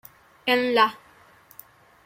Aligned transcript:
En 0.47 0.73
La. 0.73 0.87